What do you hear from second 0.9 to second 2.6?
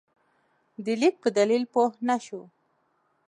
لیک په دلیل پوه نه شو.